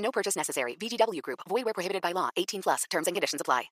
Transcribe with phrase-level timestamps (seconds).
[0.00, 0.76] No purchase necessary.
[0.76, 1.40] VGW Group.
[1.48, 2.30] Void where prohibited by law.
[2.36, 2.84] 18 plus.
[2.90, 3.70] Terms and conditions apply.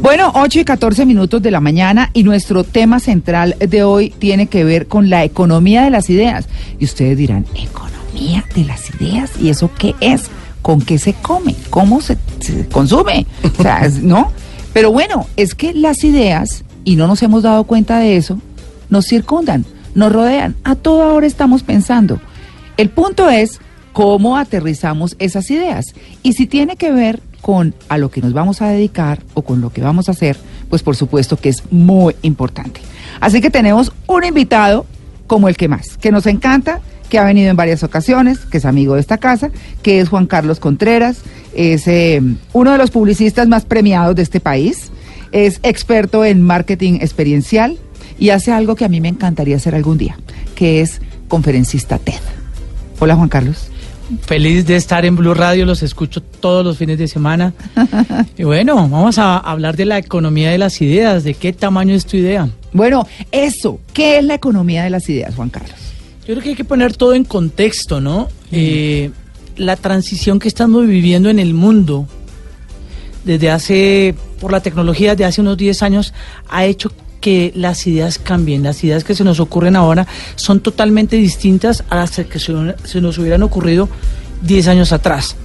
[0.00, 4.48] Bueno, 8 y 14 minutos de la mañana y nuestro tema central de hoy tiene
[4.48, 6.48] que ver con la economía de las ideas.
[6.78, 9.30] Y ustedes dirán, ¿economía de las ideas?
[9.40, 10.30] ¿Y eso qué es?
[10.60, 11.54] ¿Con qué se come?
[11.70, 13.26] ¿Cómo se, se consume?
[13.58, 14.32] O sea, ¿no?
[14.72, 18.38] Pero bueno, es que las ideas, y no nos hemos dado cuenta de eso,
[18.90, 19.64] nos circundan,
[19.94, 20.56] nos rodean.
[20.64, 22.20] A toda hora estamos pensando.
[22.76, 23.60] El punto es
[23.92, 25.94] cómo aterrizamos esas ideas.
[26.22, 29.60] Y si tiene que ver con a lo que nos vamos a dedicar o con
[29.60, 30.36] lo que vamos a hacer,
[30.70, 32.80] pues por supuesto que es muy importante.
[33.20, 34.86] Así que tenemos un invitado
[35.26, 38.64] como el que más, que nos encanta, que ha venido en varias ocasiones, que es
[38.64, 39.50] amigo de esta casa,
[39.82, 41.18] que es Juan Carlos Contreras,
[41.54, 42.22] es eh,
[42.52, 44.90] uno de los publicistas más premiados de este país,
[45.32, 47.78] es experto en marketing experiencial
[48.18, 50.18] y hace algo que a mí me encantaría hacer algún día,
[50.54, 52.20] que es conferencista TED.
[53.00, 53.68] Hola Juan Carlos.
[54.20, 57.54] Feliz de estar en Blue Radio, los escucho todos los fines de semana.
[58.36, 62.04] y bueno, vamos a hablar de la economía de las ideas, de qué tamaño es
[62.04, 62.48] tu idea.
[62.72, 65.74] Bueno, eso, ¿qué es la economía de las ideas, Juan Carlos?
[66.20, 68.28] Yo creo que hay que poner todo en contexto, ¿no?
[68.50, 69.10] Eh,
[69.56, 72.06] la transición que estamos viviendo en el mundo
[73.24, 76.12] desde hace, por la tecnología de hace unos 10 años,
[76.50, 76.90] ha hecho
[77.20, 78.64] que las ideas cambien.
[78.64, 80.04] Las ideas que se nos ocurren ahora
[80.34, 83.88] son totalmente distintas a las que se, nos hubieran ocurrido
[84.42, 85.36] 10 años atrás.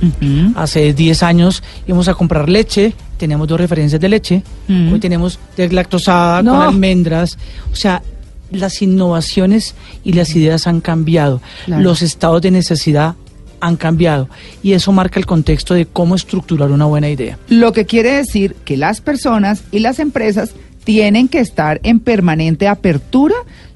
[0.56, 6.42] Hace 10 años íbamos a comprar leche, teníamos dos referencias de leche, hoy tenemos deslactosada
[6.42, 6.54] No.
[6.54, 7.38] con almendras,
[7.72, 8.02] o sea,
[8.50, 11.84] las innovaciones y las ideas han cambiado, Claro.
[11.84, 13.14] los estados de necesidad
[13.60, 14.30] han cambiado
[14.64, 17.38] y eso marca el contexto de cómo estructurar una buena idea.
[17.50, 20.52] Lo que quiere decir que las personas y las empresas
[20.84, 23.36] tienen que estar en permanente apertura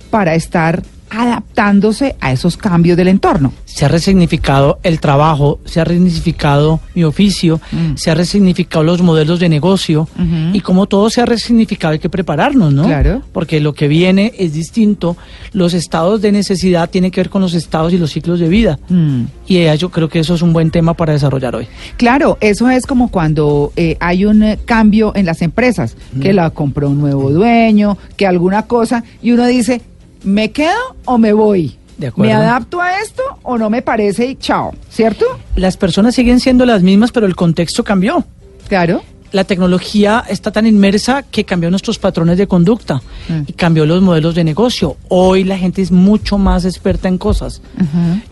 [0.10, 3.54] para estar adaptándose a esos cambios del entorno.
[3.66, 7.96] Se ha resignificado el trabajo, se ha resignificado mi oficio, Mm.
[7.96, 10.08] se ha resignificado los modelos de negocio
[10.54, 12.84] y como todo se ha resignificado hay que prepararnos, ¿no?
[12.84, 13.22] Claro.
[13.34, 15.18] Porque lo que viene es distinto.
[15.52, 18.80] Los estados de necesidad tienen que ver con los estados y los ciclos de vida.
[18.90, 19.24] Mm.
[19.48, 21.68] Y eh, yo creo que eso es un buen tema para desarrollar hoy.
[21.98, 26.50] Claro, eso es como cuando eh, hay un eh, cambio en las empresas, que la
[26.52, 29.82] compró un nuevo dueño, que alguna cosa, y uno dice,
[30.24, 31.78] ¿me quedo o me voy?
[31.98, 32.12] De.
[32.16, 34.74] ¿Me adapto a esto o no me parece y chao?
[34.90, 35.26] ¿Cierto?
[35.56, 38.24] Las personas siguen siendo las mismas, pero el contexto cambió.
[38.68, 39.04] Claro.
[39.32, 43.42] La tecnología está tan inmersa que cambió nuestros patrones de conducta Mm.
[43.48, 44.98] y cambió los modelos de negocio.
[45.10, 47.62] Hoy la gente es mucho más experta en cosas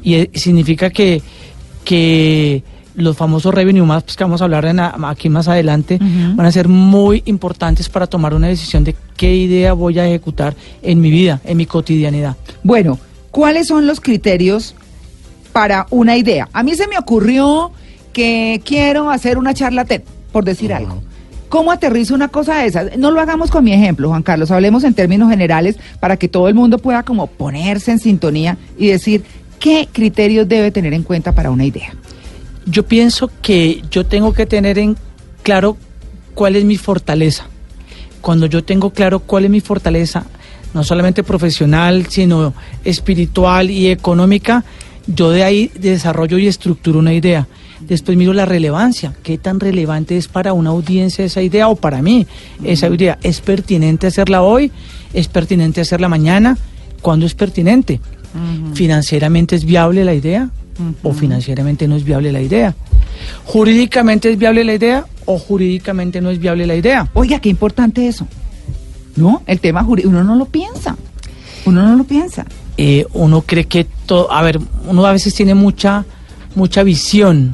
[0.03, 1.21] y eh, significa que,
[1.85, 2.63] que
[2.99, 6.51] los famosos revenue maps que vamos a hablar en a- aquí más adelante van a
[6.51, 11.09] ser muy importantes para tomar una decisión de qué idea voy a ejecutar en mi
[11.09, 12.35] vida, en mi cotidianidad.
[12.63, 12.99] Bueno,
[13.31, 14.75] ¿cuáles son los criterios
[15.53, 16.47] para una idea?
[16.53, 17.71] A mí se me ocurrió
[18.13, 21.01] que quiero hacer una charla TED, por decir algo.
[21.49, 22.97] ¿Cómo aterrizo una cosa de esas?
[22.97, 24.51] No lo hagamos con mi ejemplo, Juan Carlos.
[24.51, 28.87] Hablemos en términos generales para que todo el mundo pueda como ponerse en sintonía y
[28.87, 29.23] decir
[29.59, 31.91] qué criterios debe tener en cuenta para una idea.
[32.65, 34.97] Yo pienso que yo tengo que tener en
[35.43, 35.77] claro
[36.33, 37.45] cuál es mi fortaleza.
[38.21, 40.25] Cuando yo tengo claro cuál es mi fortaleza,
[40.73, 42.53] no solamente profesional, sino
[42.83, 44.63] espiritual y económica,
[45.07, 47.47] yo de ahí desarrollo y estructuro una idea.
[47.79, 52.01] Después miro la relevancia, qué tan relevante es para una audiencia esa idea o para
[52.01, 52.27] mí
[52.63, 53.17] esa idea.
[53.23, 54.71] ¿Es pertinente hacerla hoy?
[55.13, 56.57] ¿Es pertinente hacerla mañana?
[57.01, 58.01] ¿Cuándo es pertinente?
[58.73, 60.49] ¿Financieramente es viable la idea?
[61.03, 62.73] ¿O financieramente no es viable la idea?
[63.45, 65.05] ¿Jurídicamente es viable la idea?
[65.25, 67.09] ¿O jurídicamente no es viable la idea?
[67.13, 68.27] Oiga, qué importante eso.
[69.15, 69.43] ¿No?
[69.45, 70.95] El tema jurídico, uno no lo piensa.
[71.65, 72.45] Uno no lo piensa.
[72.77, 76.05] Eh, uno cree que todo, a ver, uno a veces tiene mucha,
[76.55, 77.53] mucha visión,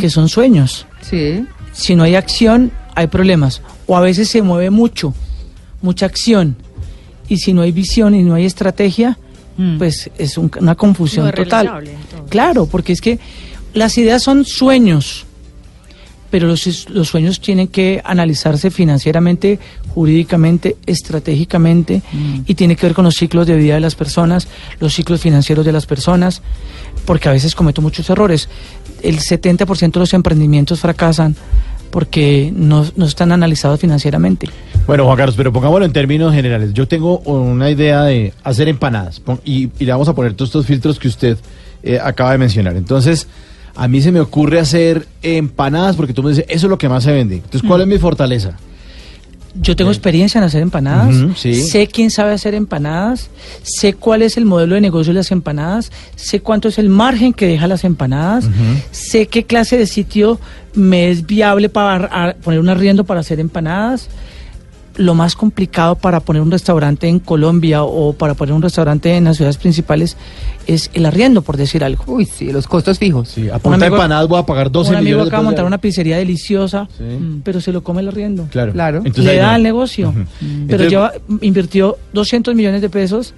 [0.00, 0.86] que son sueños.
[1.00, 1.44] Sí.
[1.72, 3.62] Si no hay acción, hay problemas.
[3.86, 5.14] O a veces se mueve mucho,
[5.80, 6.56] mucha acción.
[7.28, 9.18] Y si no hay visión y no hay estrategia,
[9.56, 9.76] Mm.
[9.78, 11.66] pues es un- una confusión No es total.
[11.68, 11.92] realizable.
[12.32, 13.18] Claro, porque es que
[13.74, 15.26] las ideas son sueños,
[16.30, 19.58] pero los, los sueños tienen que analizarse financieramente,
[19.88, 22.00] jurídicamente, estratégicamente,
[22.46, 24.48] y tiene que ver con los ciclos de vida de las personas,
[24.80, 26.40] los ciclos financieros de las personas,
[27.04, 28.48] porque a veces cometo muchos errores.
[29.02, 31.36] El 70% de los emprendimientos fracasan
[31.90, 34.48] porque no, no están analizados financieramente.
[34.86, 36.72] Bueno, Juan Carlos, pero pongámoslo en términos generales.
[36.72, 40.64] Yo tengo una idea de hacer empanadas y, y le vamos a poner todos estos
[40.64, 41.36] filtros que usted
[41.82, 42.76] eh, acaba de mencionar.
[42.76, 43.26] Entonces,
[43.74, 46.88] a mí se me ocurre hacer empanadas porque tú me dices, eso es lo que
[46.88, 47.36] más se vende.
[47.36, 48.56] Entonces, ¿cuál es mi fortaleza?
[49.54, 51.54] Yo tengo experiencia en hacer empanadas, sí.
[51.54, 53.28] sé quién sabe hacer empanadas,
[53.62, 57.34] sé cuál es el modelo de negocio de las empanadas, sé cuánto es el margen
[57.34, 58.48] que deja las empanadas,
[58.92, 60.40] sé qué clase de sitio
[60.72, 64.08] me es viable para poner un arriendo para hacer empanadas.
[64.96, 69.24] Lo más complicado para poner un restaurante en Colombia o para poner un restaurante en
[69.24, 70.18] las ciudades principales
[70.66, 72.04] es el arriendo, por decir algo.
[72.06, 73.28] Uy, sí, los costos fijos.
[73.30, 75.28] Sí, a Un punta de amigo- empanadas voy a pagar 12 un amigo millones de
[75.30, 77.04] acaba de montar de- una pizzería deliciosa, Sí.
[77.42, 78.46] pero se lo come el arriendo.
[78.50, 78.72] Claro.
[78.72, 78.98] Claro.
[78.98, 79.52] Entonces, le da no.
[79.52, 80.08] al negocio.
[80.10, 80.18] Ujú.
[80.40, 80.50] Pero
[80.84, 83.32] Entonces, lleva, invirtió 200 millones de pesos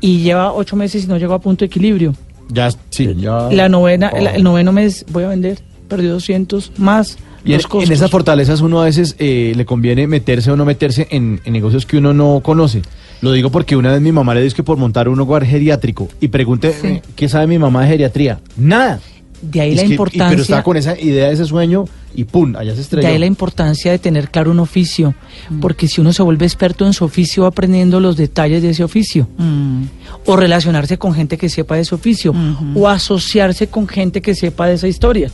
[0.00, 2.14] y lleva ocho meses y no llegó a punto de equilibrio.
[2.48, 3.48] Ya, sí, ya.
[3.50, 4.16] La novena, Oh.
[4.16, 5.58] el, el noveno mes voy a vender,
[5.88, 7.84] perdió 200 más Y costos.
[7.84, 11.52] en esas fortalezas uno a veces eh, le conviene meterse o no meterse en, en
[11.52, 12.82] negocios que uno no conoce.
[13.20, 16.08] Lo digo porque una vez mi mamá le dijo que por montar un hogar geriátrico
[16.20, 18.40] y pregunté eh, qué sabe mi mamá de geriatría.
[18.56, 19.00] Nada.
[19.42, 20.28] de ahí Es la que- y- importancia.
[20.30, 22.54] pero estaba con esa idea, ese sueño y ¡pum!
[22.56, 23.06] Allá se estrelló.
[23.06, 25.14] De ahí la importancia de tener claro un oficio,
[25.60, 28.84] porque si uno se vuelve experto en su oficio, va aprendiendo los detalles de ese
[28.84, 29.84] oficio, Mm.
[30.26, 32.34] o relacionarse con gente que sepa de ese oficio,
[32.74, 35.30] o asociarse con gente que sepa de esa historia,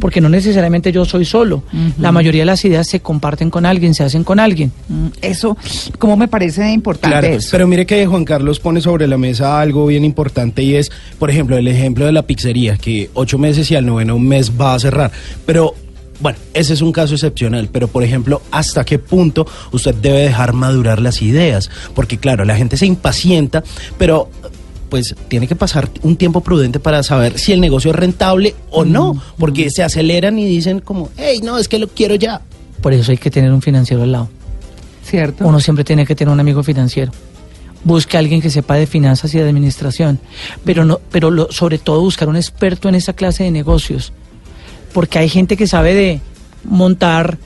[0.00, 1.62] porque no necesariamente yo soy solo,
[1.98, 4.72] la mayoría de las ideas se comparten con alguien, se hacen con alguien.
[4.88, 5.56] Mm, Eso,
[5.98, 7.48] ¿cómo me parece importante Claro, eso?
[7.50, 11.30] pero mire que Juan Carlos pone sobre la mesa algo bien importante y es, por
[11.30, 14.78] ejemplo, el ejemplo de la pizzería, que ocho meses y al noveno mes va a
[14.78, 15.10] cerrar.
[15.46, 15.74] Pero,
[16.20, 20.52] bueno, ese es un caso excepcional, pero por ejemplo, ¿hasta qué punto usted debe dejar
[20.52, 21.70] madurar las ideas?
[21.94, 23.62] Porque claro, la gente se impacienta,
[23.98, 24.28] pero
[24.88, 28.84] pues tiene que pasar un tiempo prudente para saber si el negocio es rentable o
[28.84, 32.40] no, porque se aceleran y dicen como, hey, no, es que lo quiero ya.
[32.82, 34.28] Por eso hay que tener un financiero al lado.
[35.04, 35.46] ¿Cierto?
[35.46, 37.12] Uno siempre tiene que tener un amigo financiero.
[37.84, 40.18] Busque a alguien que sepa de finanzas y de administración,
[40.64, 44.12] pero no, pero lo- sobre todo buscar un experto en esa clase de negocios,
[44.92, 46.20] porque hay gente que sabe de
[46.64, 47.38] montar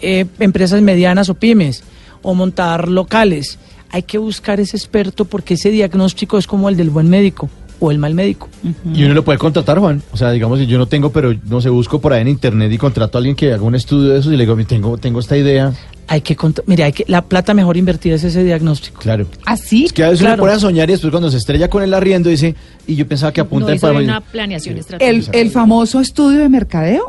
[0.00, 1.82] eh, empresas medianas o pymes
[2.22, 3.58] o montar locales.
[3.90, 7.50] Hay que buscar ese experto porque ese diagnóstico es como el del buen médico
[7.80, 8.48] o el mal médico.
[8.94, 10.02] Y uno lo puede contratar, Juan.
[10.12, 12.70] O sea, digamos, si yo no tengo, pero no sé, busco por ahí en internet
[12.72, 14.96] y contrato a alguien que haga un estudio de eso y le digo, "Mi, tengo,
[14.98, 15.72] tengo esta idea.
[16.06, 16.36] Hay que,
[16.66, 19.00] mire, hay que la plata mejor invertida es ese diagnóstico.
[19.00, 19.26] Claro.
[19.46, 19.84] ¿Así?
[19.86, 20.34] Es que a veces Claro.
[20.34, 22.54] uno pone a soñar y después cuando se estrella con el arriendo dice,
[22.86, 25.30] y yo pensaba que apunta no el para una planeación estratégica.
[25.38, 27.06] el famoso estudio de mercadeo.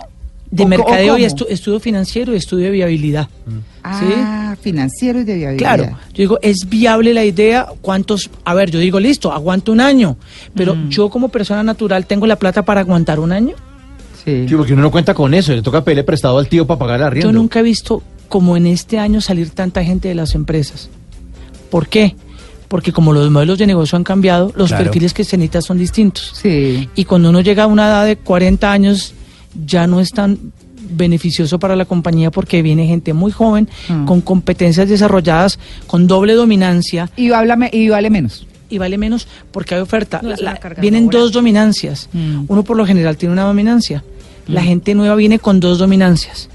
[0.51, 3.29] De ¿O co- mercadeo y estu- estudio financiero y estudio de viabilidad.
[3.83, 5.75] Ah, financiero y de viabilidad.
[5.77, 8.29] Claro, yo digo, es viable la idea, ¿cuántos?
[8.43, 10.17] A ver, yo digo, listo, aguanto un año,
[10.53, 10.89] pero Mm.
[10.89, 13.55] yo como persona natural tengo la plata para aguantar un año.
[14.25, 14.45] Sí.
[14.47, 16.99] Sí, porque uno no cuenta con eso, le toca pedirle prestado al tío para pagar
[16.99, 17.29] el arriendo.
[17.29, 20.89] Yo nunca he visto como en este año salir tanta gente de las empresas.
[21.71, 22.15] ¿Por qué?
[22.67, 24.83] Porque como los modelos de negocio han cambiado, los Claro.
[24.85, 26.31] perfiles que se necesitan son distintos.
[26.35, 26.87] Sí.
[26.95, 29.13] Y cuando uno llega a una edad de 40 años,
[29.65, 30.37] ya no es tan
[30.93, 34.05] beneficioso para la compañía porque viene gente muy joven, Mm.
[34.05, 35.57] con competencias desarrolladas,
[35.87, 38.45] con doble dominancia, Y, háblame, y vale menos.
[38.69, 40.19] y vale menos porque hay oferta.
[40.23, 42.09] La- la- vienen dos dominancias.
[42.13, 42.45] Mm.
[42.47, 44.03] Uno por lo general tiene una dominancia.
[44.47, 46.49] La gente nueva viene con dos dominancias.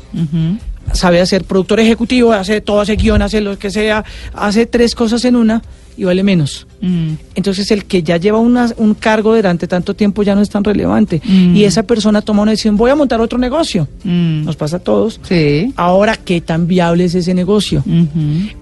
[0.93, 5.25] Sabe hacer productor ejecutivo, hace todo, hace guion, hace lo que sea, hace tres cosas
[5.25, 5.63] en una
[5.97, 6.67] y vale menos.
[6.81, 7.13] Mm.
[7.35, 10.63] Entonces el que ya lleva una- un cargo durante tanto tiempo ya no es tan
[10.63, 11.21] relevante.
[11.25, 11.57] Mm.
[11.57, 13.89] Y esa persona toma una decisión, voy a montar otro negocio.
[14.05, 14.45] Mm.
[14.45, 15.21] Nos pasa a todos.
[15.29, 15.73] Sí.
[15.77, 17.83] Ahora, ¿qué tan viable es ese negocio?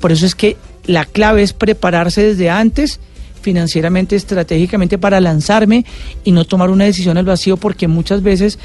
[0.00, 3.00] Por eso es que la clave es prepararse desde antes,
[3.42, 5.84] financieramente, estratégicamente, para lanzarme
[6.24, 8.58] y no tomar una decisión al vacío, porque muchas veces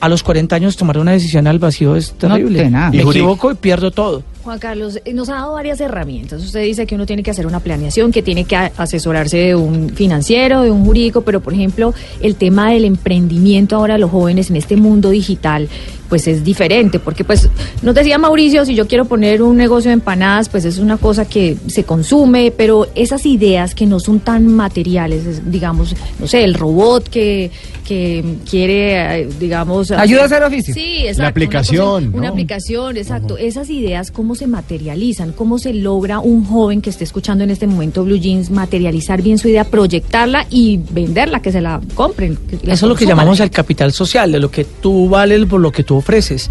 [0.00, 2.62] a los 40 años tomar una decisión al vacío es No, terrible.
[2.64, 2.92] tenaz.
[2.92, 4.22] Me Y Juri- equivoco y pierdo todo.
[4.44, 6.44] Juan Carlos, eh, nos ha dado varias herramientas.
[6.44, 9.88] Usted dice que uno tiene que hacer una planeación, que tiene que asesorarse de un
[9.88, 14.50] financiero, de un jurídico, pero por ejemplo, el tema del emprendimiento ahora de los jóvenes
[14.50, 15.68] en este mundo digital,
[16.08, 17.48] pues es diferente, porque pues
[17.82, 21.24] nos decía Mauricio, si yo quiero poner un negocio de empanadas, pues es una cosa
[21.24, 26.44] que se consume, pero esas ideas que no son tan materiales, es, digamos, no sé,
[26.44, 27.50] el robot que,
[27.84, 29.90] que quiere, eh, digamos...
[29.90, 30.74] Ayuda a hacer oficio.
[30.74, 31.18] Sí, exacto.
[31.18, 33.38] La una aplicación, Una, aplicación, exacto.
[33.38, 35.32] Esas ideas, ¿cómo se materializan?
[35.32, 39.38] ¿Cómo se logra un joven que esté escuchando en este momento Blue Jeans materializar bien
[39.38, 42.36] su idea, proyectarla y venderla, que se la compren?
[42.36, 45.46] que la Eso es lo que llamamos el capital social, de lo que tú vales
[45.46, 46.50] por lo que tú ofreces.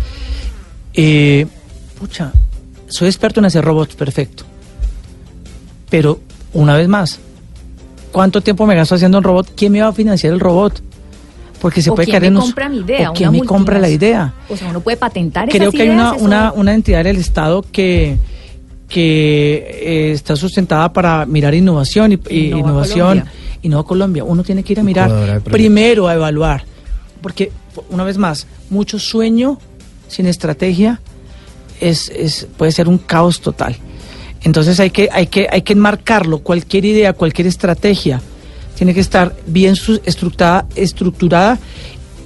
[0.94, 1.46] Eh,
[2.00, 2.32] pucha,
[2.88, 4.44] soy experto en hacer robots, perfecto.
[5.90, 6.20] Pero,
[6.54, 7.20] una vez más,
[8.12, 9.54] ¿cuánto tiempo me gasto haciendo un robot?
[9.56, 10.82] ¿Quién me va a financiar el robot?
[11.64, 13.10] Porque se ¿O puede quién caer en me compra mi idea?
[13.10, 14.34] ¿O quién me compra la idea?
[14.50, 17.64] O sea, uno puede patentar Creo esas que hay una, una, una entidad del Estado
[17.72, 18.18] que,
[18.90, 23.08] que eh, está sustentada para mirar innovación y, y Innova innovación.
[23.08, 23.34] Colombia.
[23.62, 24.24] Innova Colombia.
[24.26, 26.66] Uno tiene que ir a mirar primero a evaluar.
[27.22, 27.50] Porque,
[27.90, 29.58] una vez más, mucho sueño
[30.10, 31.00] sin estrategia
[31.80, 33.78] es, es, puede ser un caos total.
[34.42, 36.40] Entonces hay que, hay, que, hay que enmarcarlo.
[36.40, 38.22] Cualquier idea, cualquier estrategia
[38.84, 41.58] tiene que estar bien estructurada, estructurada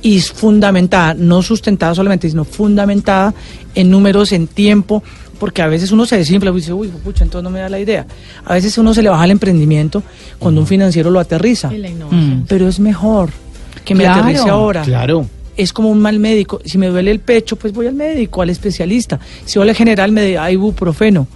[0.01, 3.31] y fundamentada, no sustentada solamente, sino fundamentada
[3.75, 5.03] en números, en tiempo,
[5.39, 7.79] porque a veces uno se desinfla y dice, uy, pucha, entonces no me da la
[7.79, 8.07] idea.
[8.43, 10.01] A veces uno se le baja el emprendimiento
[10.39, 11.71] cuando un financiero lo aterriza.
[11.71, 12.45] La innovación.
[12.47, 13.29] Pero es mejor
[13.85, 14.21] que me Claro.
[14.21, 15.27] aterrice ahora Claro.
[15.55, 16.59] es como un mal médico.
[16.65, 19.19] Si me duele el pecho, pues voy al médico, al especialista.
[19.45, 21.27] Si voy al general, me da ibuprofeno.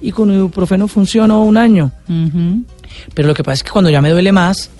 [0.00, 1.92] Y con ibuprofeno funcionó un año.
[2.08, 2.62] Ujú.
[3.14, 4.70] Pero lo que pasa es que cuando ya me duele más,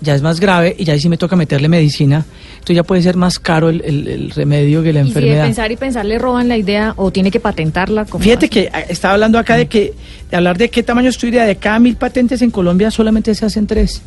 [0.00, 2.24] ya es más grave y ya ahí sí me toca meterle medicina.
[2.52, 5.18] Entonces ya puede ser más caro el, el- el remedio que la Y si de
[5.20, 5.44] enfermedad.
[5.44, 8.04] pensar y pensar le roban la idea o tiene que patentarla.
[8.04, 9.94] ¿cómo Fíjate que eh, estaba hablando acá de que
[10.30, 11.44] de hablar de qué tamaño es tu idea.
[11.46, 14.02] De cada mil patentes en Colombia solamente se hacen tres.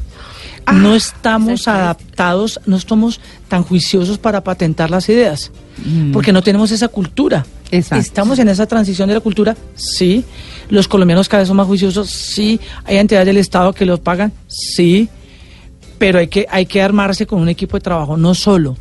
[0.71, 3.19] no estamos adaptados, no estamos
[3.49, 5.51] tan juiciosos para patentar las ideas,
[5.83, 6.11] Mm.
[6.11, 7.45] porque no tenemos esa cultura.
[7.71, 8.01] Exacto.
[8.01, 10.23] Estamos en esa transición de la cultura, sí.
[10.69, 12.59] Los colombianos cada vez son más juiciosos, sí.
[12.83, 15.07] Hay entidades del Estado que los pagan, sí.
[15.97, 18.75] Pero hay que, hay que armarse con un equipo de trabajo, no solo.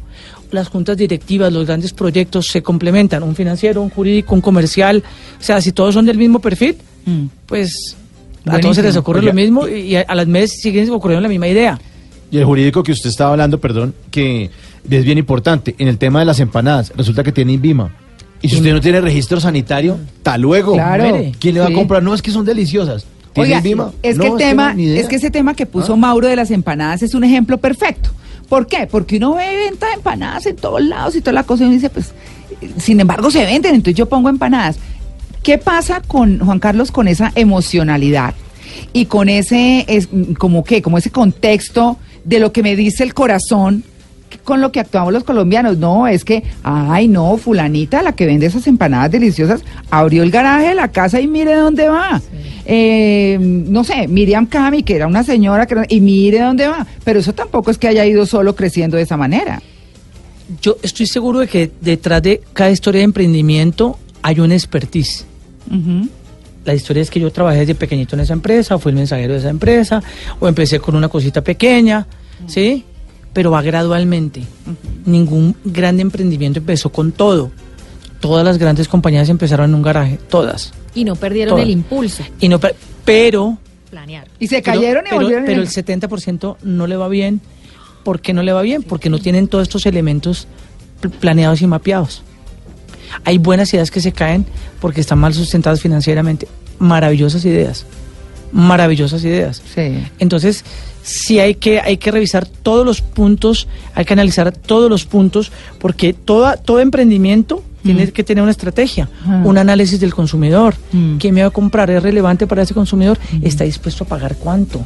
[0.51, 5.03] Las juntas directivas, los grandes proyectos se complementan, un financiero, un jurídico, un comercial.
[5.39, 7.27] O sea, si todos son del mismo perfil, Mm.
[7.47, 7.97] pues
[8.45, 11.23] a todos se les ocurre lo mismo y y a, a las meses siguen ocurriendo
[11.23, 11.81] la misma idea.
[12.31, 14.51] Y el jurídico que usted estaba hablando, perdón, que
[14.89, 17.91] es bien importante, en el tema de las empanadas, resulta que tiene INVIMA.
[18.43, 20.73] Y si usted no tiene registro sanitario, ta luego.
[20.73, 21.19] Claro.
[21.39, 21.73] ¿Quién le va Sí.
[21.73, 22.03] a comprar?
[22.03, 23.05] No, es que son deliciosas.
[23.33, 23.93] ¿Tiene Oiga, INVIMA?
[24.03, 25.97] es No, que el tema, no, es que ese tema que puso ¿Ah?
[25.97, 28.11] Mauro de las empanadas es un ejemplo perfecto.
[28.49, 28.89] ¿Por qué?
[28.91, 31.75] Porque uno ve venta de empanadas en todos lados y toda la cosa y uno
[31.75, 32.13] dice, pues,
[32.79, 34.79] sin embargo se venden, entonces yo pongo empanadas.
[35.45, 38.35] ¿Qué pasa con Juan Carlos con esa emocionalidad
[38.93, 43.15] y con ese, es, como qué, como ese contexto de lo que me dice el
[43.15, 43.85] corazón
[44.51, 45.79] con lo que actuamos los colombianos.
[45.79, 50.71] No, es que, ay, no, fulanita, la que vende esas empanadas deliciosas, abrió el garaje
[50.71, 52.21] de la casa y mire dónde va.
[52.65, 56.85] Eh, no sé, Miriam Cami, que era una señora, que y mire dónde va.
[57.05, 59.63] Pero eso tampoco es que haya ido solo creciendo de esa manera.
[60.61, 65.27] Yo estoy seguro de que detrás de cada historia de emprendimiento hay una expertise.
[66.65, 69.39] La historia es que yo trabajé desde pequeñito en esa empresa, fui el mensajero de
[69.39, 70.03] esa empresa,
[70.41, 72.05] o empecé con una cosita pequeña,
[72.49, 72.85] ¿sí?
[73.33, 74.43] Pero va gradualmente.
[75.05, 77.51] Ningún gran emprendimiento empezó con todo.
[78.21, 80.73] Todas las grandes compañías empezaron en un garaje, todas.
[80.95, 81.65] Y no perdieron Todas.
[81.65, 82.23] el impulso.
[82.41, 83.57] Y no, pe- pero
[83.91, 84.29] Planear.
[84.39, 85.45] Y se pero- cayeron y pero, volvieron.
[85.47, 87.41] pero el 70% no le va bien.
[88.05, 88.83] ¿Por qué no le va bien?
[88.83, 90.47] Porque no tienen todos estos elementos
[91.01, 92.23] pl- planeados y mapeados.
[93.25, 94.47] Hay buenas ideas que se caen
[94.81, 96.47] porque están mal sustentadas financieramente.
[96.79, 97.85] Maravillosas ideas.
[98.53, 99.63] Maravillosas ideas.
[99.75, 100.05] Sí.
[100.19, 100.65] Entonces,
[101.03, 105.53] sí hay que, hay que revisar todos los puntos, hay que analizar todos los puntos,
[105.79, 109.41] porque toda, todo emprendimiento tiene que tener una estrategia, Ah.
[109.45, 110.75] un análisis del consumidor.
[110.93, 111.17] Mm.
[111.17, 111.91] ¿Quién me va a comprar?
[111.91, 113.19] ¿Es relevante para ese consumidor?
[113.41, 114.83] ¿Está dispuesto a pagar cuánto?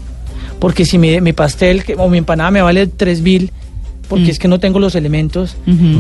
[0.61, 3.51] Porque si mi, mi pastel que- o mi empanada me vale 3 mil,
[4.09, 4.31] porque Mm.
[4.31, 5.57] es que no tengo los elementos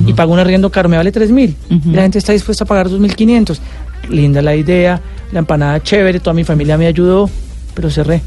[0.06, 1.56] y pago un arriendo caro, me vale 3 mil.
[1.92, 3.60] La gente está dispuesta a pagar 2.500.
[4.08, 5.00] Linda la idea,
[5.32, 7.28] la empanada chévere, toda mi familia me ayudó,
[7.74, 8.22] pero cerré.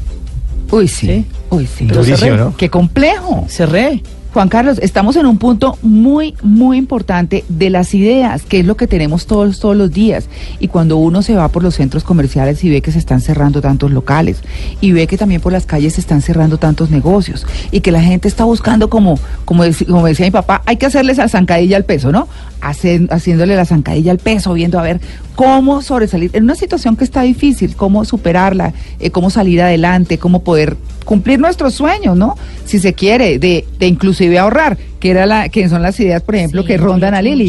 [0.70, 1.06] Uy, sí.
[1.06, 1.26] Sí.
[1.50, 1.86] Uy, sí.
[1.88, 2.36] Pero Durísimo, cerré.
[2.36, 2.56] ¿no?
[2.56, 3.46] Qué complejo.
[3.48, 4.02] Cerré.
[4.32, 8.76] Juan Carlos, estamos en un punto muy, muy importante de las ideas, que es lo
[8.76, 10.28] que tenemos todos, todos los días.
[10.60, 13.62] Y cuando uno se va por los centros comerciales y ve que se están cerrando
[13.62, 14.42] tantos locales,
[14.82, 18.02] y ve que también por las calles se están cerrando tantos negocios, y que la
[18.02, 21.84] gente está buscando, como, como, como decía mi papá, hay que hacerles la zancadilla al
[21.84, 22.28] peso, ¿no?
[22.60, 25.00] Hacen- haciéndole la zancadilla al peso, viendo a ver
[25.36, 30.42] cómo sobresalir en una situación que está difícil, cómo superarla, eh, cómo salir adelante, cómo
[30.42, 32.36] poder cumplir nuestros sueños, ¿no?
[32.64, 36.34] Si se quiere, de, de inclusive ahorrar, que era la, que son las ideas, por
[36.34, 37.48] ejemplo, Sí, que rondan a Lili.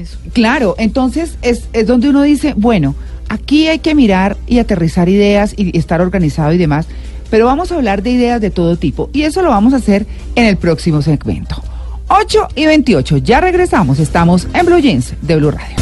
[0.00, 0.18] eso.
[0.32, 2.94] Claro, entonces es, es donde uno dice, bueno,
[3.28, 6.86] aquí hay que mirar y aterrizar ideas y estar organizado y demás,
[7.28, 10.06] pero vamos a hablar de ideas de todo tipo y eso lo vamos a hacer
[10.36, 11.60] en el próximo segmento.
[12.08, 15.76] 8 y 28, ya regresamos, estamos en Blue Jeans de Blue Radio.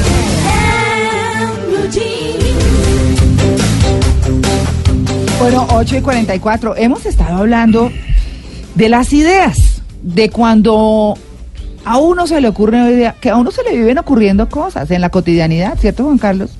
[5.38, 7.92] Bueno, 8 y 44, hemos estado hablando
[8.74, 11.14] de las ideas, de cuando
[11.84, 14.90] a uno se le ocurre una idea, que a uno se le viven ocurriendo cosas
[14.90, 16.50] en la cotidianidad, ¿cierto, Juan Carlos?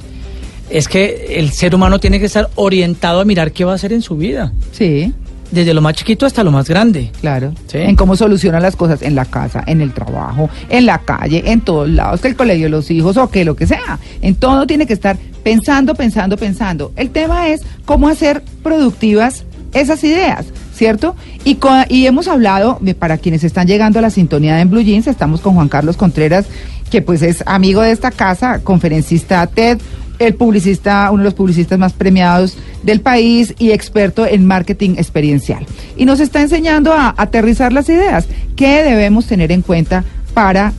[0.69, 3.95] Es que el ser humano tiene que estar orientado a mirar qué va a hacer
[3.95, 4.53] en su vida.
[4.73, 5.15] Sí,
[5.55, 7.11] Desde lo más chiquito hasta lo más grande.
[7.21, 7.53] claro.
[7.69, 7.79] Sí.
[7.79, 11.61] En cómo solucionan las cosas en la casa, en el trabajo, en la calle, en
[11.61, 13.99] todos lados, que el colegio de los hijos o que lo que sea.
[14.21, 16.93] En todo tiene que estar pensando, pensando, pensando.
[16.97, 21.17] El tema es cómo hacer productivas esas ideas, ¿cierto?
[21.45, 21.59] Y,
[21.89, 25.41] y hemos hablado, para quienes están llegando a la sintonía de en Blue Jeans, estamos
[25.41, 26.47] con Juan Carlos Contreras,
[26.91, 29.79] que pues es amigo de esta casa, conferencista TED,
[30.19, 35.67] el publicista, uno de los publicistas más premiados del país y experto en marketing experiencial.
[35.97, 38.27] Y nos está enseñando a aterrizar las ideas.
[38.57, 40.73] ¿Qué debemos tener en cuenta para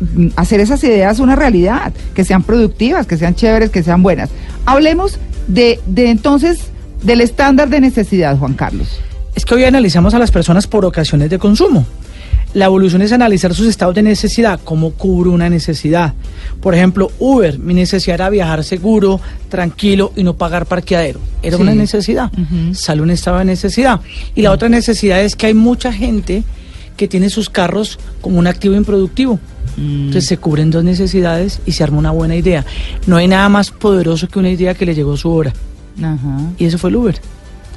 [0.00, 1.92] mm, hacer esas ideas una realidad?
[2.14, 4.30] Que sean productivas, que sean chéveres, que sean buenas.
[4.66, 6.70] Hablemos de, de entonces
[7.02, 9.00] del estándar de necesidad, Juan Carlos.
[9.34, 11.86] Es que hoy analizamos a las personas por ocasiones de consumo.
[12.52, 16.14] La evolución es analizar sus estados de necesidad, cómo cubro una necesidad.
[16.60, 21.20] Por ejemplo, Uber, mi necesidad era viajar seguro, tranquilo y no pagar parqueadero.
[21.42, 21.62] Era Sí.
[21.62, 22.30] una necesidad.
[22.32, 22.74] Ujú.
[22.74, 24.00] Sale un estado de necesidad.
[24.34, 26.42] Y la otra necesidad es que hay mucha gente
[26.96, 29.38] que tiene sus carros como un activo improductivo.
[29.78, 32.66] Entonces se cubren dos necesidades y se arma una buena idea.
[33.06, 35.52] No hay nada más poderoso que una idea que le llegó su hora.
[35.98, 36.40] Ajá.
[36.58, 37.14] Y eso fue el Uber.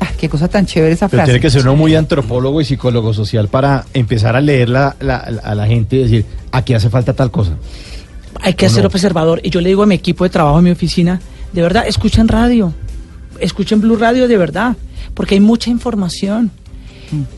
[0.05, 1.31] Ah, qué cosa tan chévere esa Pero frase.
[1.31, 5.25] tiene que ser uno muy antropólogo y psicólogo social para empezar a leer la- la-
[5.29, 7.51] la- a la gente y decir, aquí hace falta tal cosa.
[8.41, 8.87] Hay que ¿O hacer no?
[8.87, 9.39] observador.
[9.43, 11.21] Y yo le digo a mi equipo de trabajo, a mi oficina,
[11.53, 12.73] de verdad, escuchen radio.
[13.39, 14.75] Escuchen Blue Radio de verdad.
[15.13, 16.51] Porque hay mucha información.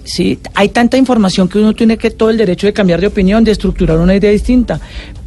[0.05, 3.43] Sí, hay tanta información que uno tiene que todo el derecho de cambiar de opinión,
[3.43, 4.79] de estructurar una idea distinta.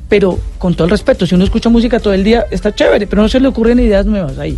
[0.08, 3.20] Pero con todo el respeto, si uno escucha música todo el día, está chévere, pero
[3.22, 4.56] no se le ocurren ideas nuevas ahí.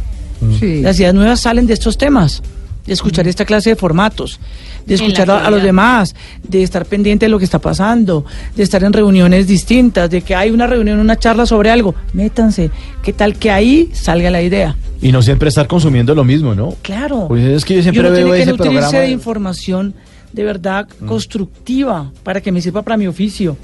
[0.61, 0.81] Sí.
[0.81, 2.41] Las ideas nuevas salen de estos temas,
[2.87, 4.41] de escuchar esta clase de formatos,
[4.87, 8.25] de escuchar a, a los demás, de estar pendiente de lo que está pasando,
[8.57, 11.95] de estar en reuniones distintas, de que hay una reunión, una charla sobre algo.
[12.15, 12.71] Métanse,
[13.03, 14.77] ¿qué tal que ahí salga la idea?
[15.03, 16.75] Y no siempre estar consumiendo lo mismo, ¿no?
[16.83, 17.27] Claro.
[17.29, 19.95] Pues es que yo siempre uno veo tiene que ese programa de información
[20.33, 23.57] de verdad constructiva para que me sirva para mi oficio.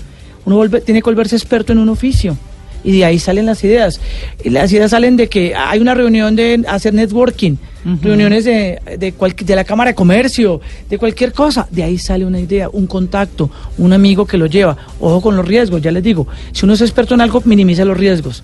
[0.45, 2.37] Uno vuelve- tiene que volverse experto en un oficio.
[2.87, 4.01] Y de ahí salen las ideas.
[4.43, 7.57] Y las ideas salen de que hay una reunión de hacer networking,
[8.01, 11.67] reuniones de, de, cual- de la Cámara de Comercio, de cualquier cosa.
[11.71, 14.77] De ahí sale una idea, un contacto, un amigo que lo lleva.
[15.01, 16.27] Ojo con los riesgos, ya les digo.
[16.53, 18.43] Si uno es experto en algo, minimiza los riesgos.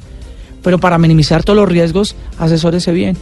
[0.63, 3.17] Pero para minimizar todos los riesgos, asesórese bien.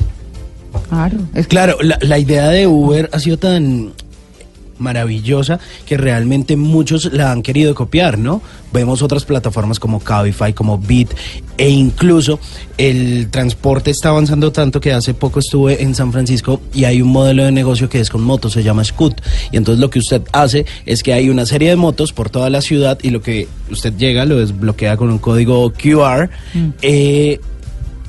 [0.89, 1.19] Claro.
[1.35, 3.93] Es que Claro, la, la idea de Uber ha sido tan
[4.81, 8.43] maravillosa que realmente muchos la han querido copiar, ¿no?
[8.73, 11.11] Vemos otras plataformas como Cabify, como Bit
[11.59, 12.41] e incluso
[12.79, 17.09] el transporte está avanzando tanto que hace poco estuve en San Francisco y hay un
[17.09, 19.21] modelo de negocio que es con motos, se llama Scoot
[19.53, 22.49] y entonces lo que usted hace es que hay una serie de motos por toda
[22.51, 26.31] la ciudad y lo que usted llega lo desbloquea con un código QR
[26.83, 27.41] eh,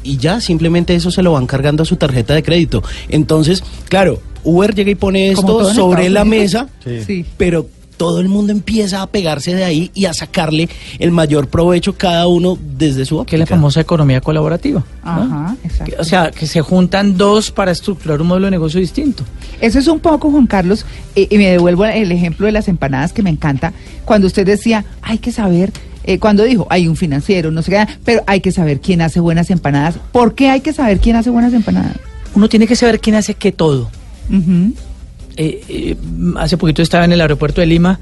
[0.03, 2.83] y ya simplemente eso se lo van cargando a su tarjeta de crédito.
[3.09, 6.67] Entonces, claro, Uber llega y pone esto sobre la mesa,
[7.05, 7.25] Sí.
[7.37, 11.93] Pero todo el mundo empieza a pegarse de ahí y a sacarle el mayor provecho
[11.93, 13.55] cada uno desde su que es la óptica.
[13.55, 14.83] famosa economía colaborativa.
[15.05, 15.11] ¿no?
[15.11, 15.95] Ajá, exacto.
[15.99, 19.23] O sea, que se juntan dos para estructurar un modelo de negocio distinto.
[19.59, 23.13] Eso es un poco, Juan Carlos, y, y me devuelvo el ejemplo de las empanadas
[23.13, 23.71] que me encanta,
[24.03, 25.71] cuando usted decía, hay que saber,
[26.03, 29.19] eh, cuando dijo, hay un financiero, no sé qué, pero hay que saber quién hace
[29.19, 29.99] buenas empanadas.
[30.11, 31.97] ¿Por qué hay que saber quién hace buenas empanadas?
[32.33, 33.91] Uno tiene que saber quién hace qué todo.
[34.29, 35.95] Eh, eh,
[36.37, 37.99] hace poquito estaba en el aeropuerto de Lima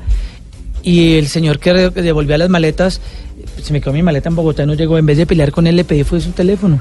[0.84, 3.02] y el señor que devolvía las maletas,
[3.62, 4.98] se me quedó mi maleta en Bogotá y no llegó.
[4.98, 6.80] En vez de pelear con él, le pedí fue su teléfono.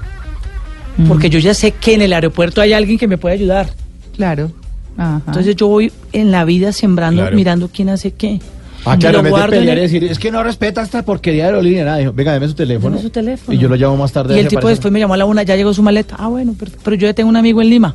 [1.07, 3.71] Porque yo ya sé que en el aeropuerto hay alguien que me puede ayudar.
[4.17, 4.51] Claro.
[4.97, 5.23] Ajá.
[5.29, 7.37] Entonces yo voy en la vida sembrando, Claro.
[7.37, 8.41] mirando quién hace qué.
[8.85, 11.99] Ah, claro, de pelear y decir, es que no respeta esta porquería de aerolínea, nada.
[11.99, 12.97] Dijo, venga, deme su teléfono.
[12.97, 13.57] Deme su teléfono.
[13.57, 14.35] Y yo lo llamo más tarde.
[14.37, 14.77] Y el tipo aparece.
[14.77, 16.17] después me llamó a la una, ya llegó su maleta.
[16.19, 17.95] Ah, bueno, pero, pero yo ya tengo un amigo en Lima.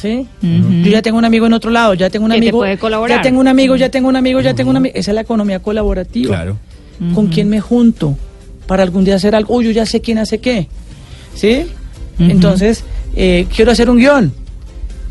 [0.00, 0.26] ¿Sí?
[0.42, 2.58] Yo ya tengo un amigo en otro lado, ya tengo un Que te amigo.
[2.58, 3.18] puede colaborar.
[3.18, 4.94] Ya tengo un amigo, ya tengo un amigo, ya tengo un amigo.
[4.94, 6.34] Esa es la economía colaborativa.
[6.36, 6.56] Claro.
[7.14, 8.16] ¿Con quién me junto?
[8.68, 9.54] Para algún día hacer algo.
[9.56, 10.68] Uy, yo ya sé quién hace qué.
[11.34, 11.64] ¿Sí?
[12.18, 12.84] Entonces,
[13.16, 14.32] eh, quiero hacer un guion.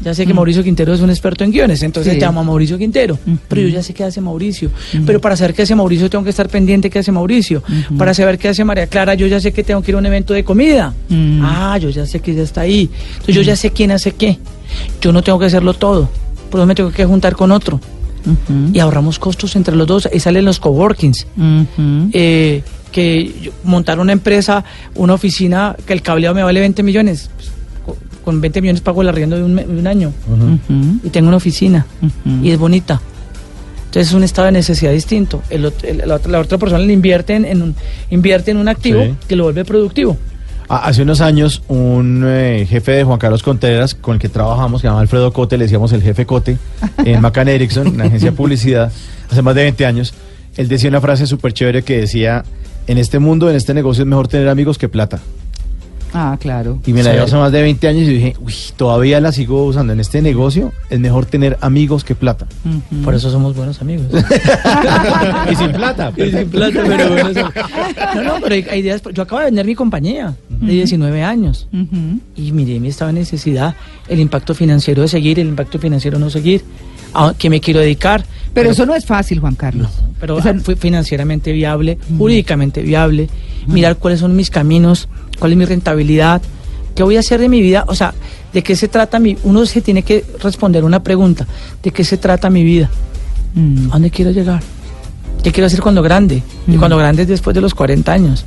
[0.04, 2.20] Ya sé que Mauricio Quintero es un experto en guiones, entonces Sí.
[2.20, 3.18] llamo a Mauricio Quintero.
[3.48, 4.70] Pero yo ya sé qué hace Mauricio.
[5.08, 7.64] Pero para saber qué hace Mauricio tengo que estar pendiente qué hace Mauricio.
[7.98, 10.06] Para saber qué hace María Clara, yo ya sé que tengo que ir a un
[10.06, 10.94] evento de comida.
[11.42, 12.90] Ah, yo ya sé que ya está ahí.
[13.14, 14.38] Entonces yo ya sé quién hace qué.
[15.02, 16.10] Yo no tengo que hacerlo todo.
[16.50, 17.80] Por eso me tengo que juntar con otro.
[18.74, 20.10] Y ahorramos costos entre los dos.
[20.14, 21.28] Y salen los coworkings
[22.14, 24.64] eh, que montar una empresa,
[24.96, 27.30] una oficina, que el cableado me vale 20 millones.
[27.36, 27.52] Pues,
[27.86, 30.12] co- con 20 millones pago el arriendo de un, me- de un año.
[31.04, 31.86] Y tengo una oficina.
[32.44, 33.00] Y es bonita.
[33.86, 35.42] Entonces es un estado de necesidad distinto.
[35.50, 37.76] El el- la, otra, la otra persona le invierte en, en un,
[38.10, 39.14] invierte en un activo Sí.
[39.28, 40.18] que lo vuelve productivo.
[40.70, 44.88] Hace unos años, un eh, jefe de Juan Carlos Contreras, con el que trabajamos, que
[44.88, 46.58] se llama Alfredo Cote, le decíamos el jefe Cote,
[47.06, 48.92] en Macan Erickson, una agencia de publicidad,
[49.30, 50.14] hace más de 20 años,
[50.58, 52.44] él decía una frase súper chévere que decía,
[52.88, 55.22] en este mundo, en este negocio es mejor tener amigos que plata.
[56.14, 56.80] Ah, claro.
[56.86, 59.66] Y me la llevo hace más de 20 años y dije, uy, todavía la sigo
[59.66, 59.94] usando.
[59.94, 62.48] En este negocio es mejor tener amigos que plata.
[62.66, 63.02] Ujú.
[63.04, 64.08] Por eso somos buenos amigos.
[65.52, 66.12] y sin plata.
[66.16, 67.52] Y sin plata, pero bueno, eso-
[68.16, 69.02] No, no, pero hay, ideas.
[69.14, 71.68] Yo acabo de vender mi compañía de 19 años.
[71.74, 72.20] Ujú.
[72.36, 73.76] Y miré mi estado de necesidad,
[74.08, 76.64] el impacto financiero de seguir, el impacto financiero no seguir,
[77.14, 78.24] a qué me quiero dedicar.
[78.54, 79.90] Pero eso no es fácil, Juan Carlos.
[80.20, 83.30] Pero O sea, fue financieramente viable, jurídicamente viable,
[83.68, 86.42] mirar cuáles son mis caminos, cuál es mi rentabilidad,
[86.96, 88.16] qué voy a hacer de mi vida, o sea,
[88.54, 91.46] de qué se trata mi, uno se tiene que responder una pregunta,
[91.84, 92.90] de qué se trata mi vida,
[93.54, 94.64] mm, ¿a dónde quiero llegar?
[95.44, 96.42] ¿Qué quiero hacer cuando grande?
[96.68, 96.80] Y Mm.
[96.80, 98.44] cuando grande es después de los 40 años.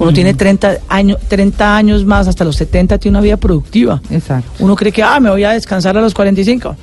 [0.00, 4.02] Uno tiene 30 años, 30 años más, hasta los 70 tiene una vida productiva.
[4.10, 4.50] Exacto.
[4.58, 6.74] Uno cree que, ah, me voy a descansar a los 45.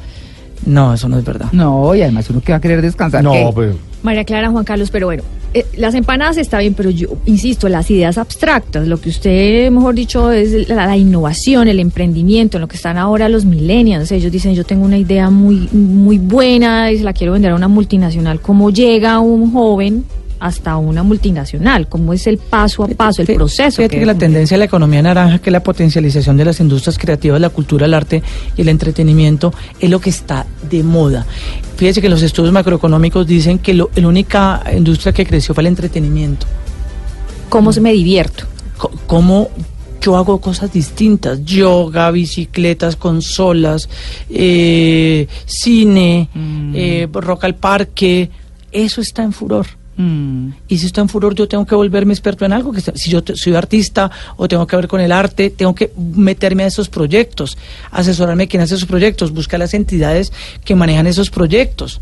[0.65, 1.47] No, eso no es verdad.
[1.51, 3.23] No, y además uno que va a querer descansar.
[3.23, 3.51] No, ¿qué?
[3.55, 7.67] pero María Clara, Juan Carlos, pero bueno, eh, las empanadas está bien, pero yo insisto,
[7.67, 12.61] las ideas abstractas, lo que usted, mejor dicho, es la, la innovación, el emprendimiento, en
[12.61, 14.11] lo que están ahora los millennials.
[14.11, 17.55] Ellos dicen, yo tengo una idea muy, muy buena y se la quiero vender a
[17.55, 18.39] una multinacional.
[18.39, 20.05] ¿Cómo llega un joven
[20.39, 21.87] hasta una multinacional?
[21.87, 23.77] ¿Cómo es el paso a paso, el proceso?
[23.77, 26.59] Fíjate que, que- la tendencia de la economía naranja, que es la potencialización de las
[26.59, 28.23] industrias creativas, la cultura, el arte
[28.57, 31.25] y el entretenimiento, es lo que está de moda.
[31.77, 35.67] Fíjese que los estudios macroeconómicos dicen que lo- la única industria que creció fue el
[35.67, 36.45] entretenimiento.
[37.49, 38.45] ¿Cómo se me divierto?
[39.07, 39.49] Cómo
[40.01, 43.89] yo hago cosas distintas, yoga, bicicletas, consolas,
[44.29, 46.29] eh, cine,
[46.73, 48.29] eh, rock al parque,
[48.71, 49.65] eso está en furor.
[49.99, 52.71] Mm, Y si está en furor, yo tengo que volverme experto en algo.
[52.71, 56.63] Que si yo soy artista o tengo que ver con el arte, tengo que meterme
[56.63, 57.57] a esos proyectos,
[57.91, 60.31] asesorarme quién hace esos proyectos, buscar las entidades
[60.63, 61.99] que manejan esos proyectos.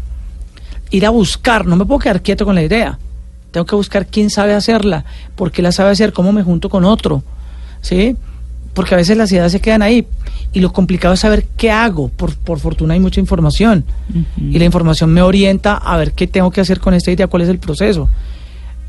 [0.91, 2.99] Ir a buscar, no me puedo quedar quieto con la idea.
[3.49, 5.03] Tengo que buscar quién sabe hacerla,
[5.35, 7.23] por qué la sabe hacer, cómo me junto con otro.
[7.81, 8.15] ¿Sí?
[8.77, 10.05] Porque a veces las ideas se quedan ahí.
[10.53, 12.09] Y lo complicado es saber qué hago.
[12.09, 13.83] Por, por fortuna hay mucha información.
[14.39, 17.41] Y la información me orienta a ver qué tengo que hacer con esta idea, cuál
[17.41, 18.07] es el proceso.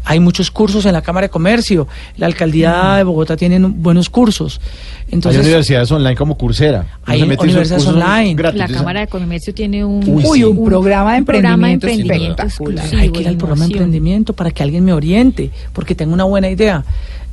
[0.04, 1.88] Hay muchos cursos en la Cámara de Comercio.
[2.18, 4.60] La alcaldía de Bogotá tiene buenos cursos.
[5.06, 6.84] hay Entonces, universidades online como Coursera.
[7.06, 8.34] Hay universidades online.
[8.34, 8.58] gratis.
[8.58, 10.44] La Cámara de Comercio tiene un, Uy, sí.
[10.44, 13.02] un programa de un programa de emprendimiento emprendimiento espectacular.
[13.02, 16.24] hay que ir al programa de emprendimiento para que alguien me oriente, porque tengo una
[16.24, 16.84] buena idea.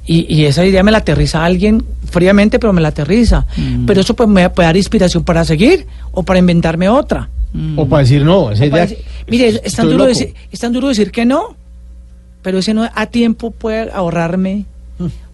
[0.08, 3.46] Y, y esa idea me la aterriza alguien fríamente, pero me la aterriza.
[3.58, 3.86] Mm.
[3.86, 7.30] Pero eso pues, me puede dar inspiración para seguir o para inventarme otra.
[7.78, 8.86] O para decir no, esa idea.
[8.86, 11.56] decir- mire, es, es tan duro decir, es tan duro decir que no,
[12.42, 14.66] pero ese no a tiempo puede ahorrarme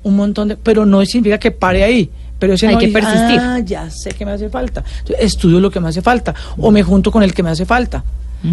[0.03, 0.55] un montón de...
[0.55, 2.09] Pero no significa que pare ahí.
[2.39, 3.39] Pero ese Hay no que dice, persistir.
[3.39, 4.83] Ah, ya sé que me hace falta.
[4.99, 7.65] Entonces, estudio lo que me hace falta o me junto con el que me hace
[7.65, 8.03] falta.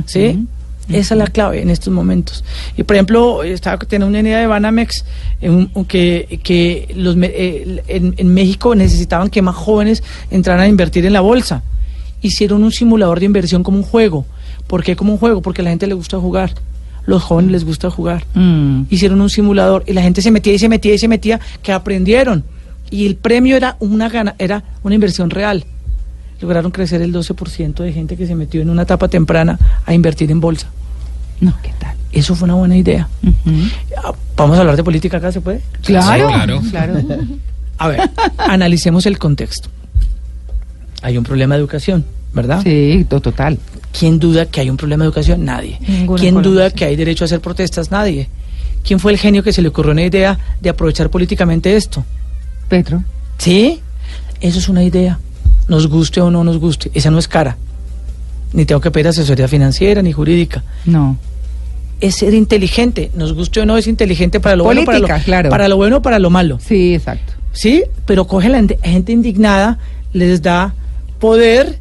[0.06, 0.46] ¿Sí?
[0.88, 2.44] Esa es la clave en estos momentos.
[2.76, 5.04] Y por ejemplo, estaba teniendo una idea de Banamex
[5.40, 11.04] en que, que los, eh, en, en México necesitaban que más jóvenes entraran a invertir
[11.04, 11.62] en la bolsa.
[12.22, 14.26] Hicieron un simulador de inversión como un juego.
[14.66, 15.42] ¿Por qué como un juego?
[15.42, 16.52] Porque a la gente le gusta jugar.
[17.06, 18.24] Los jóvenes les gusta jugar.
[18.34, 18.82] Mm.
[18.90, 21.72] Hicieron un simulador y la gente se metía y se metía y se metía, que
[21.72, 22.44] aprendieron.
[22.90, 25.64] Y el premio era una, gana, era una inversión real.
[26.40, 30.30] Lograron crecer el 12% de gente que se metió en una etapa temprana a invertir
[30.30, 30.68] en bolsa.
[31.40, 31.94] No, ¿qué tal?
[32.12, 33.08] Eso fue una buena idea.
[34.02, 35.60] Ah, Vamos a hablar de política acá, ¿se puede?
[35.82, 36.60] Claro, claro.
[36.70, 37.00] claro.
[37.78, 39.68] A ver, analicemos el contexto.
[41.02, 42.60] Hay un problema de educación, ¿verdad?
[42.62, 43.58] Sí, to- total.
[43.96, 45.44] ¿Quién duda que hay un problema de educación?
[45.44, 45.78] Nadie.
[46.18, 47.90] ¿Quién duda que hay derecho a hacer protestas?
[47.90, 48.28] Nadie.
[48.84, 52.04] ¿Quién fue el genio que se le ocurrió una idea de aprovechar políticamente esto?
[52.68, 53.02] Petro.
[53.38, 53.80] ¿Sí?
[54.40, 55.18] Eso es una idea.
[55.68, 56.90] Nos guste o no nos guste.
[56.94, 57.56] Esa no es cara.
[58.52, 60.62] Ni tengo que pedir asesoría financiera ni jurídica.
[60.86, 61.16] No.
[62.00, 63.10] Es ser inteligente.
[63.14, 65.50] Nos guste o no, es inteligente para lo bueno, para lo, Política, claro.
[65.50, 66.58] para lo bueno o para lo malo.
[66.60, 67.32] Sí, exacto.
[67.52, 67.82] ¿Sí?
[68.06, 69.78] Pero coge la ente- gente indignada,
[70.12, 70.74] les da
[71.18, 71.78] poder,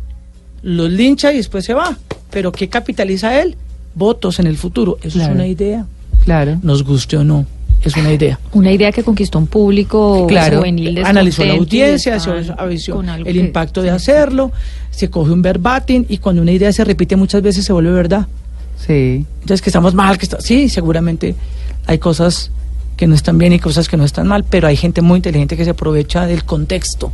[0.63, 1.97] los lincha y después se va.
[2.31, 3.55] ¿Pero qué capitaliza él?
[3.95, 4.97] Votos en el futuro.
[5.01, 5.31] Eso Claro.
[5.33, 5.85] es una idea.
[6.25, 6.59] Claro.
[6.63, 7.45] Nos guste o no.
[7.83, 8.39] Es una idea.
[8.53, 10.57] Una idea que conquistó un público Claro.
[10.57, 12.17] juvenil analizó la audiencia,
[12.57, 14.51] avisó el que- impacto de sí, hacerlo,
[14.97, 18.25] se coge un verbatim y cuando una idea se repite muchas veces se vuelve verdad.
[18.83, 19.23] Sí.
[19.41, 21.35] Entonces que estamos mal, que está, sí, seguramente
[21.85, 22.49] hay cosas
[22.95, 25.55] que no están bien y cosas que no están mal, pero hay gente muy inteligente
[25.55, 27.11] que se aprovecha del contexto.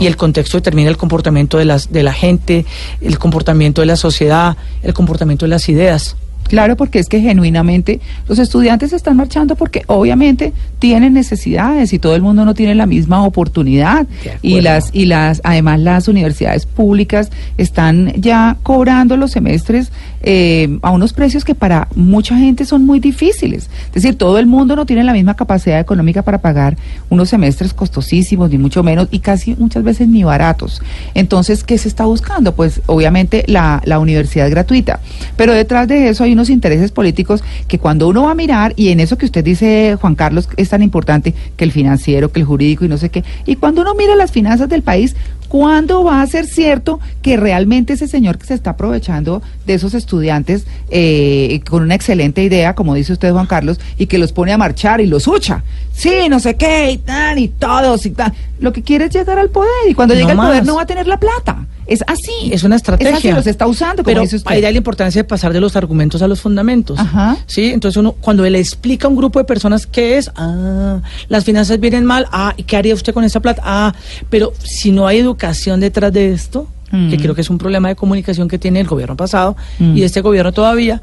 [0.00, 2.66] Y el contexto determina el comportamiento de las de la gente,
[3.00, 6.16] el comportamiento de la sociedad, el comportamiento de las ideas.
[6.48, 12.14] Claro, porque es que genuinamente los estudiantes están marchando porque obviamente tienen necesidades y todo
[12.14, 14.06] el mundo no tiene la misma oportunidad.
[14.42, 19.90] Y las y las además las universidades públicas están ya cobrando los semestres
[20.28, 23.70] eh, a unos precios que para mucha gente son muy difíciles.
[23.86, 26.76] Es decir, todo el mundo no tiene la misma capacidad económica para pagar
[27.08, 30.82] unos semestres costosísimos ni mucho menos y casi muchas veces ni baratos.
[31.14, 32.56] Entonces, ¿qué se está buscando?
[32.56, 34.98] Pues obviamente la, la universidad gratuita,
[35.36, 38.88] pero detrás de eso hay unos intereses políticos que cuando uno va a mirar, y
[38.88, 42.46] en eso que usted dice, Juan Carlos, es tan importante que el financiero, que el
[42.46, 45.14] jurídico y no sé qué, y cuando uno mira las finanzas del país,
[45.48, 49.94] ¿cuándo va a ser cierto que realmente ese señor que se está aprovechando de esos
[49.94, 54.52] estudiantes eh, con una excelente idea, como dice usted, Juan Carlos, y que los pone
[54.52, 55.62] a marchar y los hucha?
[55.92, 58.32] Sí, no sé qué, y tal, y todos, y tal.
[58.58, 60.82] Lo que quiere es llegar al poder, y cuando No llega al poder no va
[60.82, 61.66] a tener la plata.
[61.86, 62.50] Es así.
[62.52, 63.12] Es una estrategia.
[63.12, 64.50] Es así, los está usando, como Pero dice usted.
[64.50, 66.98] ahí da la importancia de pasar de los argumentos a los fundamentos.
[66.98, 67.36] Ajá.
[67.46, 71.44] Sí, entonces uno, cuando le explica a un grupo de personas qué es, ah, las
[71.44, 73.62] finanzas vienen mal, ah, ¿y qué haría usted con esa plata?
[73.64, 73.94] Ah,
[74.30, 77.10] pero si no hay educación detrás de esto, Mm.
[77.10, 79.96] que creo que es un problema de comunicación que tiene el gobierno pasado Mm.
[79.96, 81.02] y este gobierno todavía,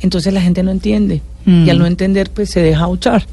[0.00, 1.20] entonces la gente no entiende.
[1.44, 1.66] Mm.
[1.66, 3.26] Y al no entender, pues se deja auchar,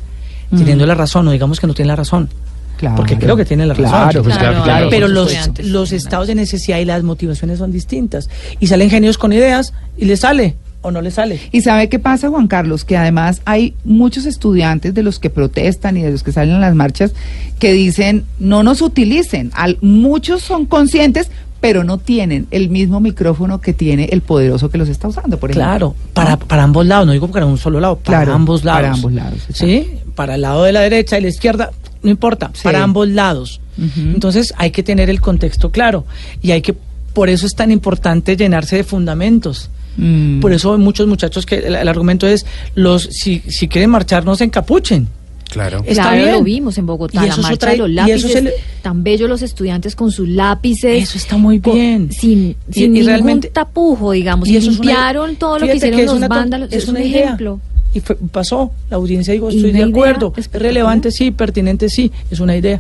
[0.50, 2.30] teniendo la razón, o digamos que no tiene la razón.
[2.78, 2.96] Claro.
[2.96, 3.90] Porque creo que tiene la razón.
[3.90, 4.88] Claro, pues, claro, claro.
[4.90, 8.30] Pero los los, estados de necesidad y las motivaciones son distintas.
[8.60, 11.40] Y salen genios con ideas y le sale o no le sale.
[11.52, 15.98] Y sabe qué pasa, Juan Carlos, que además hay muchos estudiantes de los que protestan
[15.98, 17.14] y de los que salen a las marchas
[17.60, 19.52] que dicen no nos utilicen.
[19.56, 24.78] Al, muchos son conscientes, pero no tienen el mismo micrófono que tiene el poderoso que
[24.78, 25.68] los está usando, por ejemplo.
[25.68, 28.82] Claro, para, para ambos lados, no digo para un solo lado, para Claro, ambos lados.
[28.82, 29.90] para ambos lados, ¿Sí?
[30.14, 31.72] Para el lado de la derecha y la izquierda,
[32.06, 32.62] no importa, Sí.
[32.64, 33.60] para ambos lados.
[33.98, 36.06] Entonces hay que tener el contexto claro
[36.42, 36.74] y hay que,
[37.14, 39.70] por eso es tan importante llenarse de fundamentos.
[39.98, 40.40] Mm.
[40.40, 44.24] Por eso hay muchos muchachos que el, el argumento es, los si, si quieren marchar,
[44.26, 45.08] no se encapuchen.
[45.50, 45.84] Claro.
[45.86, 46.32] Está claro, bien.
[46.32, 48.52] lo vimos en Bogotá, Y la marcha otra- de los y lápices, eso es el-
[48.82, 51.04] tan bellos los estudiantes con sus lápices.
[51.04, 52.12] Eso está muy con- bien.
[52.12, 55.60] Sin, Y- sin y ningún realmente- tapujo, digamos, Y y eso es una- limpiaron todo
[55.60, 56.72] lo que hicieron los vándalos.
[56.74, 57.24] Es, un idea.
[57.26, 57.60] ejemplo.
[57.96, 62.40] Y fue- pasó, la audiencia dijo, estoy de acuerdo, es relevante sí, pertinente sí, es
[62.42, 62.80] una idea.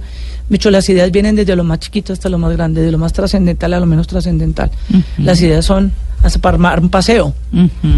[0.50, 3.14] Micho, las ideas vienen desde lo más chiquito hasta lo más grande, de lo más
[3.14, 4.70] trascendental a lo menos trascendental.
[5.18, 7.34] Las ideas son hasta para armar un paseo,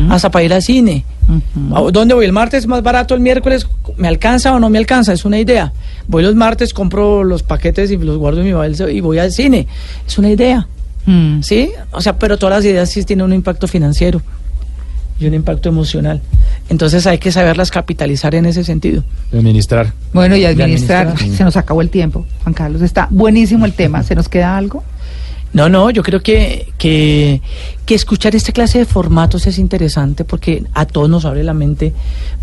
[0.09, 1.03] hasta para ir al cine.
[1.27, 1.75] Ujú.
[1.87, 2.25] ¿A ¿Dónde voy?
[2.25, 3.15] ¿El martes es más barato?
[3.15, 5.11] ¿El miércoles me alcanza o no me alcanza?
[5.11, 5.73] Es una idea.
[6.07, 9.31] Voy los martes, compro los paquetes y los guardo en mi bolsa y voy al
[9.31, 9.67] cine.
[10.07, 10.67] Es una idea.
[11.07, 11.41] Mm.
[11.41, 11.71] ¿Sí?
[11.91, 14.21] O sea, pero todas las ideas sí tienen un impacto financiero
[15.19, 16.21] y un impacto emocional.
[16.69, 19.03] Entonces hay que saberlas capitalizar en ese sentido.
[19.31, 19.93] Administrar.
[20.13, 21.37] Bueno, y administrar, administrar.
[21.37, 22.81] se nos acabó el tiempo, Juan Carlos.
[22.81, 24.03] Está buenísimo el tema.
[24.03, 24.83] ¿Se nos queda algo?
[25.53, 27.41] No, no, yo creo que, que,
[27.85, 31.93] que escuchar esta clase de formatos es interesante porque a todos nos abre la mente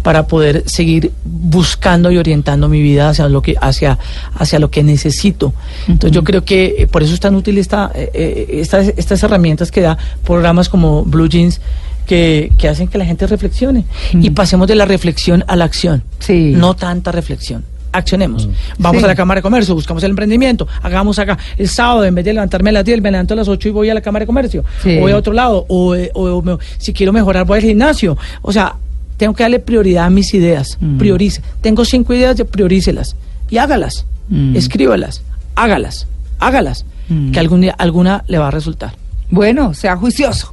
[0.02, 3.98] para poder seguir buscando y orientando mi vida hacia lo que, hacia,
[4.34, 5.52] hacia lo que necesito.
[5.87, 9.22] Entonces yo creo que eh, por eso es tan útil esta, eh, eh, estas, estas
[9.22, 11.60] herramientas que da programas como Blue Jeans
[12.07, 16.03] que, que hacen que la gente reflexione y pasemos de la reflexión a la acción.
[16.19, 16.53] Sí.
[16.57, 17.64] No tanta reflexión.
[17.93, 18.49] Accionemos.
[18.79, 19.05] Vamos Sí.
[19.05, 21.38] a la Cámara de Comercio, buscamos el emprendimiento, hagamos acá.
[21.57, 23.71] El sábado, en vez de levantarme a las 10, me levanto a las 8 y
[23.71, 24.64] voy a la Cámara de Comercio.
[24.83, 24.97] Sí.
[24.99, 25.64] O voy a otro lado.
[25.69, 28.17] O, o si quiero mejorar, voy al gimnasio.
[28.43, 28.75] O sea,
[29.17, 30.77] tengo que darle prioridad a mis ideas.
[30.81, 30.99] Mm.
[30.99, 31.40] Priorice.
[31.61, 33.14] Tengo cinco ideas, priorícelas.
[33.49, 34.07] Y hágalas.
[34.29, 34.57] Mm.
[34.57, 35.23] Escríbalas.
[35.55, 36.09] Hágalas.
[36.40, 36.85] Hágalas.
[37.09, 37.31] Mm.
[37.31, 38.95] Que algún día, alguna le va a resultar.
[39.31, 40.53] Bueno, sea juicioso.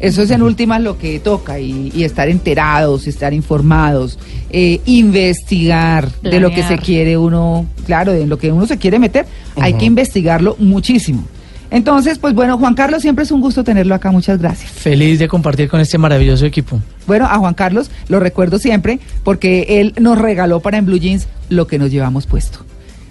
[0.00, 4.18] Eso es en últimas lo que toca y, y estar enterados, estar informados,
[4.50, 8.98] eh, investigar de lo que se quiere uno, claro, de lo que uno se quiere
[8.98, 11.24] meter, hay que investigarlo muchísimo.
[11.70, 14.70] Entonces, pues bueno, Juan Carlos, siempre es un gusto tenerlo acá, muchas gracias.
[14.70, 16.80] Feliz de compartir con este maravilloso equipo.
[17.06, 21.28] Bueno, a Juan Carlos lo recuerdo siempre porque él nos regaló para en Blue Jeans
[21.50, 22.60] lo que nos llevamos puesto.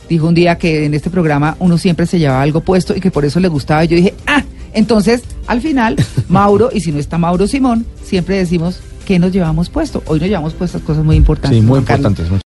[0.09, 3.11] Dijo un día que en este programa uno siempre se llevaba algo puesto y que
[3.11, 3.83] por eso le gustaba.
[3.83, 4.43] Y yo dije, ah,
[4.77, 5.95] entonces al final,
[6.29, 10.03] Mauro, y si no está Mauro Simón, siempre decimos que nos llevamos puesto.
[10.05, 11.59] Hoy nos llevamos puestas cosas muy importantes.
[11.59, 12.27] Sí, muy importantes.